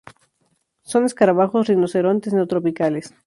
[0.81, 3.13] Son escarabajos rinocerontes neotropicales.